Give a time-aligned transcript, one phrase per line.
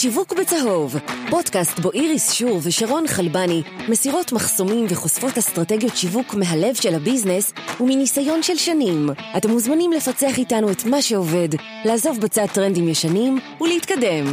[0.00, 0.96] שיווק בצהוב,
[1.30, 8.42] פודקאסט בו איריס שור ושרון חלבני מסירות מחסומים וחושפות אסטרטגיות שיווק מהלב של הביזנס ומניסיון
[8.42, 9.10] של שנים.
[9.36, 11.48] אתם מוזמנים לפצח איתנו את מה שעובד,
[11.84, 14.24] לעזוב בצד טרנדים ישנים ולהתקדם.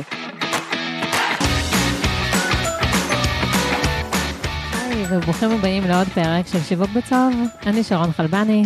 [4.73, 7.34] היי, וברוכים הבאים לעוד פרק של שיווק בצהוב.
[7.65, 8.63] אני שרון חלבני,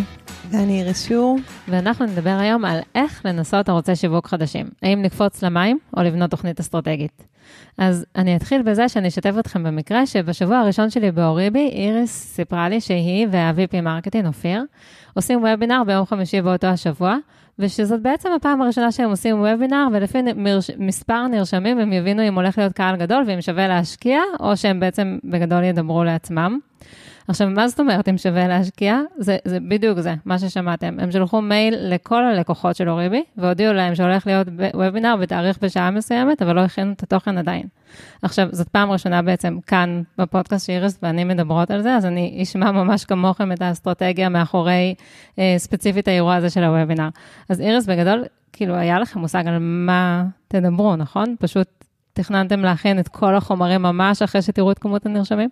[0.50, 1.38] ואני איריס שור.
[1.68, 4.66] ואנחנו נדבר היום על איך לנסות ערוצי שיווק חדשים.
[4.82, 7.26] האם לקפוץ למים או לבנות תוכנית אסטרטגית.
[7.78, 12.80] אז אני אתחיל בזה שאני אשתף אתכם במקרה שבשבוע הראשון שלי באוריבי, איריס סיפרה לי
[12.80, 14.64] שהיא וה-VP marketing, אופיר,
[15.14, 17.16] עושים וובינר ביום חמישי באותו השבוע,
[17.58, 20.70] ושזאת בעצם הפעם הראשונה שהם עושים וובינר, ולפי מרש...
[20.78, 25.18] מספר נרשמים הם יבינו אם הולך להיות קהל גדול ואם שווה להשקיע, או שהם בעצם
[25.24, 26.58] בגדול ידברו לעצמם.
[27.28, 29.00] עכשיו, מה זאת אומרת אם שווה להשקיע?
[29.18, 31.00] זה, זה בדיוק זה, מה ששמעתם.
[31.00, 36.42] הם שלחו מייל לכל הלקוחות של אוריבי, והודיעו להם שהולך להיות וובינר בתאריך בשעה מסוימת,
[36.42, 37.66] אבל לא הכינו את התוכן עדיין.
[38.22, 42.70] עכשיו, זאת פעם ראשונה בעצם כאן בפודקאסט שאיריס ואני מדברות על זה, אז אני אשמע
[42.70, 44.94] ממש כמוכם את האסטרטגיה מאחורי
[45.38, 47.08] אה, ספציפית האירוע הזה של הוובינר.
[47.48, 51.34] אז איריס, בגדול, כאילו, היה לכם מושג על מה תדברו, נכון?
[51.38, 51.68] פשוט
[52.12, 55.48] תכננתם להכין את כל החומרים ממש אחרי שתראו את כמות הנרשמים?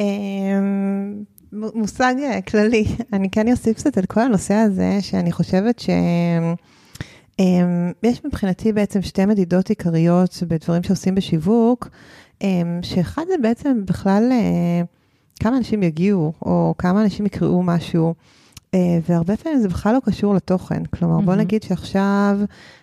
[0.00, 6.58] אמ, מושג אה, כללי, אני כן אוסיף קצת על כל הנושא הזה, שאני חושבת שיש
[7.40, 7.92] אמ,
[8.24, 11.88] מבחינתי בעצם שתי מדידות עיקריות בדברים שעושים בשיווק,
[12.42, 14.82] אמ, שאחד זה בעצם בכלל אה,
[15.40, 18.14] כמה אנשים יגיעו, או כמה אנשים יקראו משהו.
[18.74, 20.84] אה, והרבה פעמים זה בכלל לא קשור לתוכן.
[20.84, 22.38] כלומר, בוא נגיד שעכשיו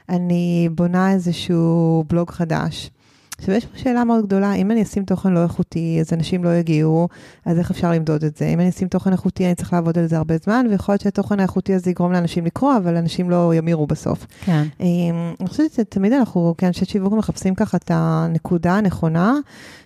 [0.09, 2.92] אני בונה איזשהו בלוג חדש.
[3.38, 6.56] עכשיו, יש פה שאלה מאוד גדולה, אם אני אשים תוכן לא איכותי, אז אנשים לא
[6.56, 7.08] יגיעו,
[7.45, 8.45] אז איך אפשר למדוד את זה?
[8.45, 11.39] אם אני אשים תוכן איכותי, אני צריך לעבוד על זה הרבה זמן, ויכול להיות שהתוכן
[11.39, 14.26] האיכותי הזה יגרום לאנשים לקרוא, אבל אנשים לא ימירו בסוף.
[14.45, 14.64] כן.
[14.80, 19.34] אמ, אני חושבת שתמיד אנחנו, כאנשי שיווק, מחפשים ככה את הנקודה הנכונה,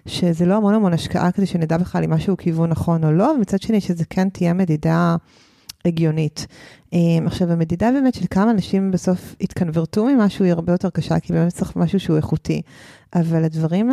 [0.06, 3.62] שזה לא המון המון השקעה כדי שנדע בכלל אם משהו כיוון נכון או לא, ומצד
[3.62, 5.16] שני, שזה כן תהיה מדידה
[5.85, 6.47] הגיונית.
[6.93, 11.33] אמ, עכשיו, המדידה באמת של כמה אנשים בסוף התקנברטו ממשהו היא הרבה יותר קשה, כי
[11.33, 12.61] באמת צריך משהו שהוא איכותי.
[13.15, 13.91] אבל הדברים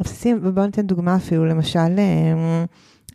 [0.00, 2.64] הבסיסיים, ובואו ניתן דוגמה אפילו, למשל, אמ,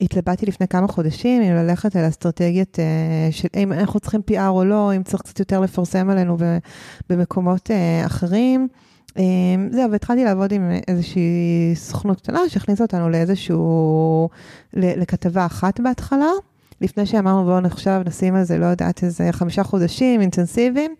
[0.01, 4.65] התלבטתי לפני כמה חודשים אם ללכת על אסטרטגיית אה, של אם אנחנו צריכים PR או
[4.65, 6.37] לא, אם צריך קצת יותר לפרסם עלינו
[7.09, 8.67] במקומות אה, אחרים.
[9.17, 14.29] אמ, זהו, והתחלתי לעבוד עם איזושהי סוכנות קטנה שהכניסה אותנו לאיזשהו,
[14.73, 16.29] לכתבה אחת בהתחלה.
[16.81, 20.95] לפני שאמרנו בואו עכשיו נשים על זה, לא יודעת, איזה חמישה חודשים אינטנסיביים.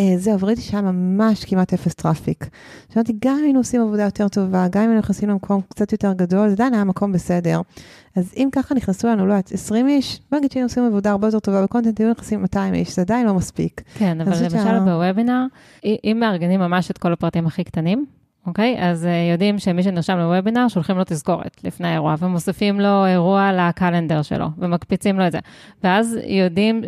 [0.00, 2.46] אה, זהו, וראיתי שהיה ממש כמעט אפס traffic.
[2.92, 6.12] שאמרתי, גם אם היינו עושים עבודה יותר טובה, גם אם היינו נכנסים למקום קצת יותר
[6.12, 7.60] גדול, זה עדיין היה מקום בסדר.
[8.16, 11.26] אז אם ככה נכנסו לנו, לא יודעת, 20 איש, בוא נגיד שהיינו עושים עבודה הרבה
[11.26, 13.82] יותר טובה ב content, היו נכנסים 200 איש, זה עדיין לא מספיק.
[13.94, 14.80] כן, אבל למשל שה...
[14.80, 15.46] בוובינר,
[15.84, 18.06] אם מארגנים ממש את כל הפרטים הכי קטנים,
[18.46, 18.76] אוקיי?
[18.80, 24.22] אז uh, יודעים שמי שנרשם לוובינר, שולחים לו תזכורת לפני האירוע, ומוסיפים לו אירוע לקלנדר
[24.22, 25.38] שלו, ומקפיצים לו את זה.
[25.84, 26.82] ואז יודעים,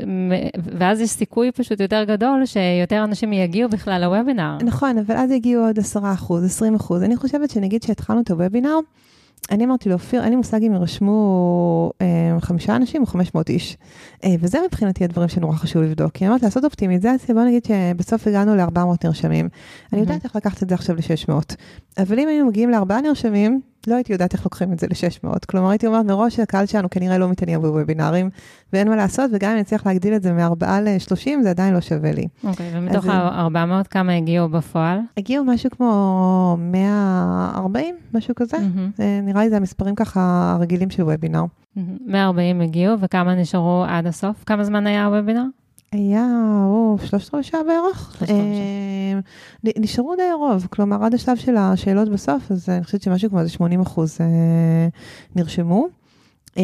[0.78, 4.58] ואז יש סיכוי פשוט יותר גדול שיותר אנשים יגיעו בכלל לוובינר.
[4.64, 7.02] נכון, אבל אז יגיעו עוד 10 אחוז, 20 אחוז.
[7.02, 8.78] אני חושבת שנגיד שהתחלנו את הוובינר,
[9.50, 13.76] אני אמרתי לאופיר, אין לי מושג אם ירשמו אה, חמישה אנשים או 500 איש.
[14.24, 16.12] אה, וזה מבחינתי הדברים שנורא חשוב לבדוק.
[16.12, 19.48] כי אני אומרת, לעשות אופטימיזציה, בוא נגיד שבסוף הגענו ל-400 נרשמים.
[19.92, 21.54] אני יודעת איך לקחת את זה עכשיו ל-600.
[21.98, 25.38] אבל אם היינו מגיעים לארבעה נרשמים, לא הייתי יודעת איך לוקחים את זה ל-600.
[25.48, 28.30] כלומר, הייתי אומרת מראש שהקהל שלנו כנראה לא מתעניין בוובינארים,
[28.72, 31.80] ואין מה לעשות, וגם אם אני אצליח להגדיל את זה מ-4 ל-30, זה עדיין לא
[31.80, 32.26] שווה לי.
[32.44, 34.98] אוקיי, okay, ומתוך ה-400, כמה הגיעו בפועל?
[35.16, 38.56] הגיעו משהו כמו 140, משהו כזה.
[38.56, 39.02] Mm-hmm.
[39.22, 41.44] נראה לי זה המספרים ככה הרגילים של וובינר.
[41.44, 41.80] Mm-hmm.
[42.06, 44.44] 140 הגיעו, וכמה נשארו עד הסוף?
[44.46, 45.44] כמה זמן היה הוובינר?
[45.94, 46.26] היה,
[46.66, 48.22] או, שלושת רבעי שעה בערך.
[48.28, 49.20] אה,
[49.64, 53.50] נשארו די רוב, כלומר, עד השלב של השאלות בסוף, אז אני חושבת שמשהו כמו איזה
[53.50, 54.88] 80 אחוז אה,
[55.36, 55.86] נרשמו.
[56.58, 56.62] אה,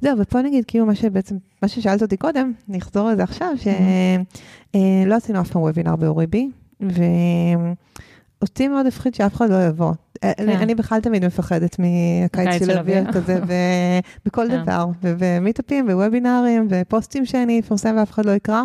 [0.00, 5.40] זהו, ופה נגיד, כאילו, מה שבעצם, מה ששאלת אותי קודם, נחזור לזה עכשיו, שלא עשינו
[5.40, 6.50] אף פעם וובינר באוריבי,
[8.40, 9.92] ואותי מאוד הפחיד שאף אחד לא יבוא.
[10.20, 10.48] כן.
[10.48, 13.40] אני בכלל תמיד מפחדת מה case של אוויר כזה,
[14.24, 14.62] ובכל כן.
[14.62, 18.62] דבר, ומיטאפים ווובינארים ופוסטים שאני אפרסם ואף אחד לא יקרא.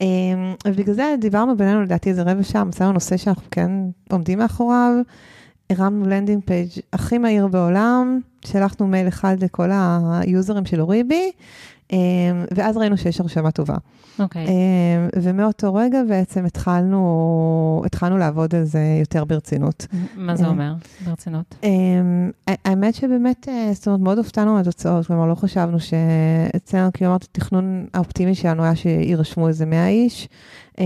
[0.00, 0.06] אמ,
[0.66, 3.70] ובגלל זה דיברנו בינינו לדעתי איזה רבע שעה, מצאנו נושא שאנחנו כן
[4.10, 4.92] עומדים מאחוריו.
[5.70, 11.30] הרמנו landing page הכי מהיר בעולם, שלחנו מייל אחד לכל היוזרים של אוריבי, אמ,
[12.54, 13.76] ואז ראינו שיש הרשמה טובה.
[14.18, 14.46] אוקיי.
[14.46, 19.86] אמ, ומאותו רגע בעצם התחלנו, התחלנו לעבוד על זה יותר ברצינות.
[20.16, 20.48] מה זה אה.
[20.48, 20.74] אומר,
[21.04, 21.54] ברצינות?
[21.62, 22.30] אמ,
[22.64, 27.86] האמת שבאמת, אה, זאת אומרת, מאוד הופתענו מהתוצאות, כלומר, לא חשבנו שאצלנו, כי אמרת, התכנון
[27.94, 30.28] האופטימי שלנו היה שיירשמו איזה 100 איש,
[30.78, 30.84] אמ,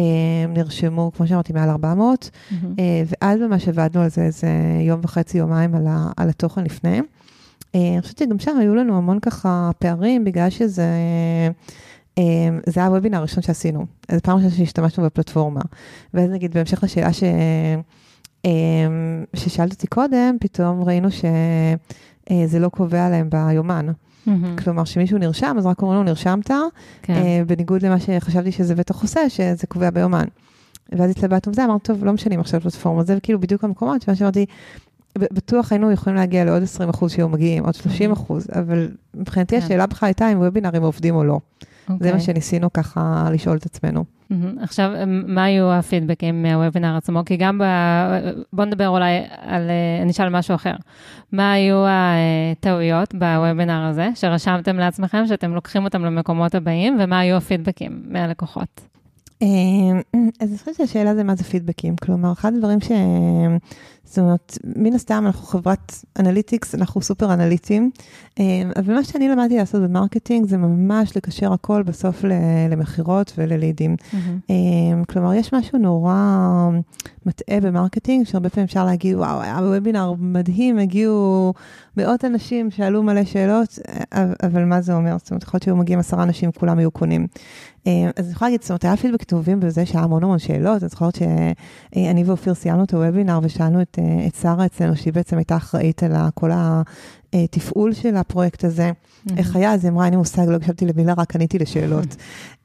[0.48, 2.74] נרשמו, כמו שאמרתי, מעל 400, מהמם.
[2.78, 4.48] אה, ואז ממש עבדנו על זה איזה
[4.80, 5.74] יום וחצי, יומיים
[6.16, 7.00] על, התוכן לפני.
[7.76, 10.86] אה, אני חושבת שגם שם היו לנו המון ככה פערים, בגלל שזה...
[12.18, 15.60] אה, זה היה הוובינר הראשון שעשינו, זו פעם ראשונה שהשתמשנו בפלטפורמה.
[16.14, 17.22] ואז נגיד, בהמשך לשאלה ש...
[18.44, 18.50] אה,
[19.36, 23.86] ששאלת אותי קודם, פתאום ראינו שזה לא קובע להם ביומן.
[24.26, 24.56] מהמם.
[24.56, 26.50] כלומר, שמישהו נרשם, אז רק אומרים לו, נרשמת,
[27.02, 27.14] כן.
[27.14, 30.24] אה, בניגוד למה שחשבתי שזה בטח עושה, שזה קובע ביומן.
[30.92, 34.46] ואז התלבטנו בזה, אמרנו, טוב, לא משנים עכשיו פלטפורמה, זה כאילו בדיוק המקומות, שמה שאמרתי,
[35.18, 39.66] בטוח היינו יכולים להגיע לעוד 20 אחוז שהיו מגיעים, עוד 30 אחוז, אבל מבחינתי כן.
[39.66, 41.38] השאלה בכלל הייתה אם וובינארים עובדים או לא.
[41.88, 42.12] זה אוקיי.
[42.12, 44.04] מה שניסינו ככה לשאול את עצמנו.
[44.30, 44.58] מהמם.
[44.62, 47.24] עכשיו, מה היו הפידבקים מהוובינר עצמו?
[47.26, 47.64] כי גם ב...
[48.52, 49.70] בוא נדבר אולי על...
[49.70, 50.74] אה, אני אשאל משהו אחר.
[51.32, 58.02] מה היו הטעויות בוובינר הזה, שרשמתם לעצמכם, שאתם לוקחים אותם למקומות הבאים, ומה היו הפידבקים
[58.08, 58.95] מהלקוחות?
[59.42, 59.48] אה,
[60.40, 61.96] אז אני חושבת שהשאלה זה מה זה פידבקים.
[61.96, 62.90] כלומר, אחד הדברים ש...
[64.06, 67.90] זאת אומרת, מן הסתם אנחנו חברת analytics, אנחנו סופר אנליטים,
[68.40, 68.44] אה,
[68.76, 72.24] אבל מה שאני למדתי לעשות ב marketing זה ממש לקשר הכל בסוף
[72.70, 73.96] למכירות וללידים.
[74.50, 76.68] אמ, כלומר, יש משהו נורא
[77.26, 81.54] מטעה ב marketing, שהרבה פעמים אפשר להגיד, וואו, היה וובינר מדהים, הגיעו
[81.96, 83.78] מאות אנשים, שאלו מלא שאלות,
[84.12, 85.16] אה, אבל מה זה אומר?
[85.18, 87.26] זאת אומרת, יכול להיות שהיו מגיעים עשרה אנשים, כולם היו קונים.
[87.86, 90.82] אמ, אז אני יכולה להגיד, זאת אומרת, היה פידבק טובים בזה שהיה המון המון שאלות,
[90.82, 95.36] אז זוכרת שאני ואופיר סיימנו את הוובינר ושאלנו את, אה, את שרה אצלנו, שהיא בעצם
[95.36, 96.50] הייתה אחראית על כל
[97.44, 98.90] התפעול של הפרויקט הזה.
[99.36, 99.72] איך היה?
[99.72, 102.16] אז היא אמרה, אין לי מושג, לא הקשבתי למילה, רק עניתי לשאלות.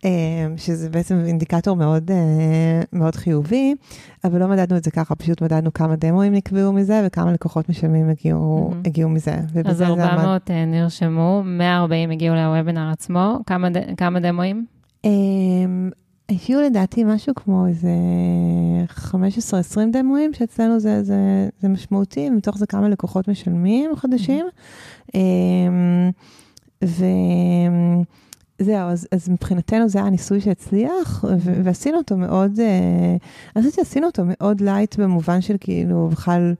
[0.06, 0.10] אה,
[0.58, 3.76] שזה בעצם אינדיקטור מאוד, אה, מאוד חיובי,
[4.24, 8.10] אבל לא מדדנו את זה ככה, פשוט מדדנו כמה דמוים נקבעו מזה וכמה לקוחות משלמים
[8.10, 8.74] הגיעו.
[8.86, 9.36] הגיעו מזה.
[9.66, 10.00] אז זה עמד.
[10.00, 13.40] 400 אה, נרשמו, 140 הגיעו לוובינר עצמו.
[13.46, 14.66] כמה כמה דמוים?
[16.32, 17.90] הגיעו לדעתי משהו כמו איזה
[18.98, 19.02] 15-20
[19.92, 24.46] דמואים, שאצלנו זה, זה, זה משמעותי, ומתוך זה כמה לקוחות משלמים חדשים.
[25.16, 26.12] אמ,
[26.82, 33.16] וזהו, אז, אז מבחינתנו זה היה ניסוי שהצליח, ו- ועשינו אותו מאוד, אה,
[33.56, 36.54] אני חושבת שעשינו אותו מאוד light במובן של כאילו בכלל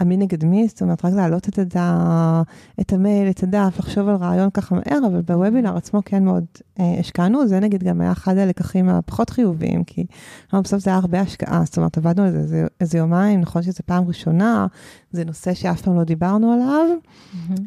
[0.00, 2.46] המי נגד מי, זאת אומרת, רק להעלות את, הדף,
[2.80, 6.44] את המייל, את הדף, לחשוב על רעיון ככה מהר, אבל בוובינר עצמו כן מאוד
[6.80, 10.06] אה, השקענו, זה נגיד גם היה אחד הלקחים הפחות חיוביים, כי
[10.52, 13.62] אבל בסוף זה היה הרבה השקעה, זאת אומרת, עבדנו על זה איזה, איזה יומיים, נכון
[13.62, 14.66] שזו פעם ראשונה,
[15.12, 16.96] זה נושא שאף פעם לא דיברנו עליו,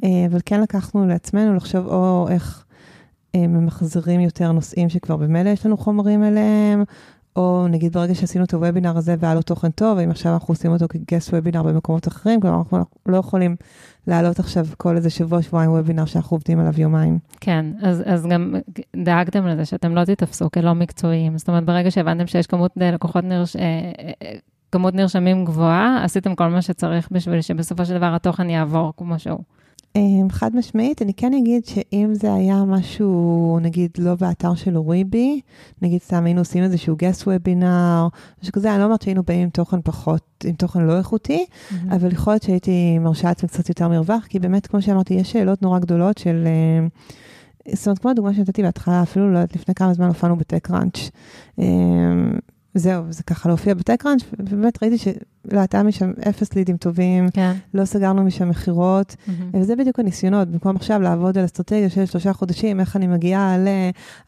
[0.03, 2.65] אה, אבל כן לקחנו לעצמנו לחשוב או איך
[3.35, 6.83] אה, ממחזרים יותר נושאים שכבר במילא יש לנו חומרים אליהם,
[7.35, 10.71] או נגיד ברגע שעשינו את הוובינר הזה והיה לו תוכן טוב, אם עכשיו אנחנו עושים
[10.71, 13.55] אותו כגסט וובינר במקומות אחרים, כלומר אנחנו לא יכולים
[14.07, 17.19] להעלות עכשיו כל איזה שבוע, שבועיים וובינר שאנחנו עובדים עליו יומיים.
[17.39, 18.55] כן, אז, אז גם
[18.95, 21.37] דאגתם לזה שאתם לא תתפסו כלא מקצועיים.
[21.37, 23.55] זאת אומרת, ברגע שהבנתם שיש כמות אה, לקוחות נרש...
[23.55, 23.61] אה,
[24.23, 24.33] אה,
[24.71, 29.39] כמות נרשמים גבוהה, עשיתם כל מה שצריך בשביל שבסופו של דבר התוכן יעבור כמו שהוא.
[29.95, 35.41] אמ, חד משמעית, אני כן אגיד שאם זה היה משהו, נגיד, לא באתר של אוריבי,
[35.81, 38.07] נגיד סתם היינו עושים איזשהו גסט וובינר,
[38.41, 41.45] משהו כזה, אני לא אומרת שהיינו באים עם תוכן פחות, עם תוכן לא איכותי,
[41.91, 45.61] אבל יכול להיות שהייתי מרשה לעצמי קצת יותר מרווח, כי באמת, כמו שאמרתי, יש שאלות
[45.61, 46.43] נורא גדולות של...
[46.47, 46.87] אה,
[47.73, 51.09] זאת אומרת, כמו הדוגמה שנתתי בהתחלה, אפילו לא לפני כמה זמן הופענו בטק ראנץ'.
[52.75, 57.29] אה, זהו, זה ככה להופיע בטק ראנץ', ובאמת ראיתי שלא הייתה משם אפס לידים טובים,
[57.29, 57.53] כן.
[57.73, 59.15] לא סגרנו משם מכירות,
[59.53, 63.55] וזה בדיוק הניסיונות, במקום עכשיו לעבוד על אסטרטגיה של שלושה חודשים, איך אני מגיעה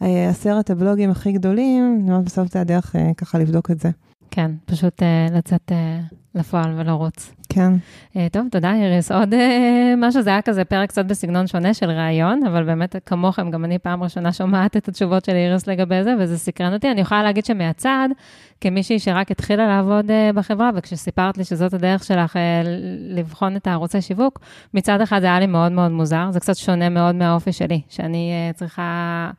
[0.02, 3.90] לעשרת הבלוגים הכי גדולים, אני אומרת, בסוף זה הדרך אה, ככה לבדוק את זה.
[4.32, 6.00] כן, פשוט אה, לצאת אה,
[6.36, 7.32] לפועל ולרוץ.
[7.54, 7.74] כן.
[8.18, 9.12] אה, טוב, תודה איריס.
[9.12, 13.52] עוד אה, משהו, זה היה כזה פרק קצת בסגנון שונה של ראיון, אבל באמת כמוכם,
[13.52, 16.92] גם אני פעם ראשונה שומעת את התשובות של איריס לגבי זה, וזה סקרן אותי.
[16.92, 18.10] אני יכולה להגיד שמהצד,
[18.62, 22.40] כמישהי שרק התחילה לעבוד אה, בחברה, וכשסיפרת לי שזאת הדרך שלך
[23.10, 24.40] לבחון את הערוצי שיווק,
[24.74, 28.32] מצד אחד זה היה לי מאוד מאוד מוזר, זה קצת שונה מאוד מהאופי שלי, שאני
[28.56, 29.32] צריכה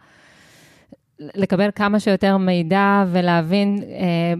[1.18, 4.34] לקבל כמה שיותר מידע ולהבין אה,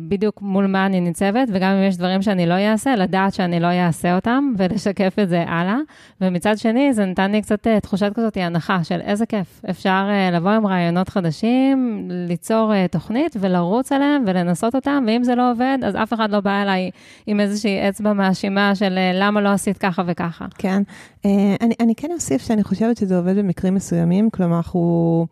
[0.00, 3.66] בדיוק מול מה אני ניצבת, וגם אם יש דברים שאני לא אעשה, לדעת שאני לא
[3.66, 5.76] אעשה אותם ולשקף את זה הלאה.
[6.20, 9.60] ומצד שני, זה נתן לי קצת אה, תחושת כזאת, הנחה של איזה כיף.
[9.70, 15.34] אפשר אה, לבוא עם רעיונות חדשים, ליצור אה, תוכנית ולרוץ עליהם ולנסות אותם, ואם זה
[15.34, 16.90] לא עובד, אז אף אחד לא בא אליי
[17.26, 20.46] עם איזושהי אצבע מאשימה של אה, למה לא עשית ככה וככה.
[20.58, 25.26] כן, אה, אני, אני כן אוסיף שאני חושבת שזה עובד במקרים מסוימים, כלומר, אנחנו...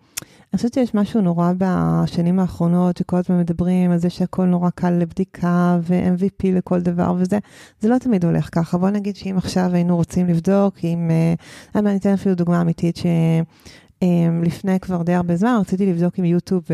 [0.52, 4.90] אני חושבת שיש משהו נורא בשנים האחרונות, שכל הזמן מדברים על זה שהכל נורא קל
[4.90, 7.38] לבדיקה ו-MVP לכל דבר וזה,
[7.80, 8.78] זה לא תמיד הולך ככה.
[8.78, 11.10] בוא נגיד שאם עכשיו היינו רוצים לבדוק, אם...
[11.10, 16.24] אה, אני אתן אפילו דוגמה אמיתית, שלפני אה, כבר די הרבה זמן רציתי לבדוק אם
[16.24, 16.64] יוטיוב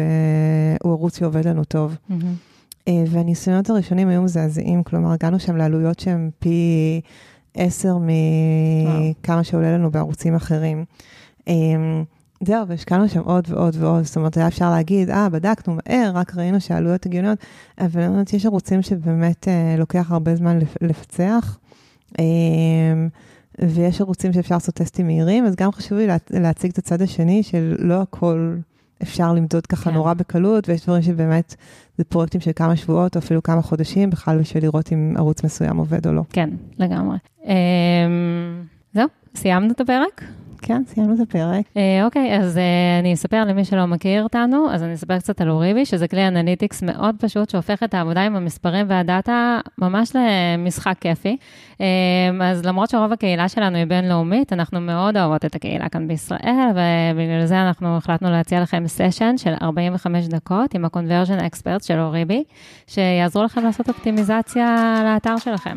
[0.82, 1.96] הוא ערוץ שעובד לנו טוב.
[2.10, 2.90] Mm-hmm.
[3.08, 7.00] והניסיונות הראשונים היו מזעזעים, כלומר, הגענו שם לעלויות שהן פי
[7.54, 10.84] עשר מכמה שעולה לנו בערוצים אחרים.
[12.46, 16.36] זהו, והשקענו שם עוד ועוד ועוד, זאת אומרת, היה אפשר להגיד, אה, בדקנו מהר, רק
[16.36, 17.38] ראינו שהעלויות הגיוניות,
[17.80, 21.58] אבל אני אומרת, יש ערוצים שבאמת אה, לוקח הרבה זמן לפצח,
[22.18, 22.24] אה,
[23.58, 27.42] ויש ערוצים שאפשר לעשות טסטים מהירים, אז גם חשוב לי לה, להציג את הצד השני,
[27.42, 28.56] של לא הכל
[29.02, 29.96] אפשר למדוד ככה כן.
[29.96, 31.54] נורא בקלות, ויש דברים שבאמת,
[31.98, 35.76] זה פרויקטים של כמה שבועות, או אפילו כמה חודשים, בכלל בשביל לראות אם ערוץ מסוים
[35.76, 36.22] עובד או לא.
[36.32, 37.16] כן, לגמרי.
[37.46, 37.52] אה,
[38.94, 40.24] זהו, סיימנו את הפרק?
[40.62, 41.64] כן, סיימנו את הפרק.
[41.76, 45.50] אה, אוקיי, אז אה, אני אספר למי שלא מכיר אותנו, אז אני אספר קצת על
[45.50, 51.36] Oribi, שזה כלי אנליטיקס מאוד פשוט, שהופך את העבודה עם המספרים והדאטה ממש למשחק כיפי.
[51.80, 51.86] אה,
[52.42, 57.46] אז למרות שרוב הקהילה שלנו היא בינלאומית, אנחנו מאוד אוהבות את הקהילה כאן בישראל, ובגלל
[57.46, 62.44] זה אנחנו החלטנו להציע לכם session של 45 דקות עם ה-conversion expert של Oribi,
[62.86, 65.76] שיעזרו לכם לעשות אופטימיזציה לאתר שלכם.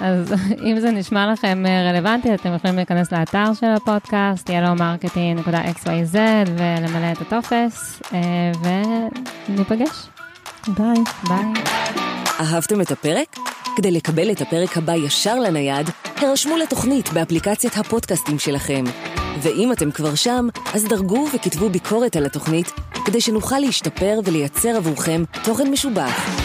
[0.00, 0.34] אז
[0.70, 3.90] אם זה נשמע לכם רלוונטי, אתם יכולים להיכנס לאתר של הפודקאסט.
[4.10, 6.16] הפודקאסט, yellowmarketing.xyz
[6.58, 8.52] ולמלא את הטופס, אה,
[9.48, 10.06] וניפגש.
[10.68, 10.94] ביי.
[11.28, 11.62] ביי.
[12.40, 13.36] אהבתם את הפרק?
[13.76, 18.84] כדי לקבל את הפרק הבא ישר לנייד, הרשמו לתוכנית באפליקציית הפודקאסטים שלכם.
[19.42, 22.72] ואם אתם כבר שם, אז דרגו וכתבו ביקורת על התוכנית,
[23.04, 26.39] כדי שנוכל להשתפר ולייצר עבורכם תוכן משובח.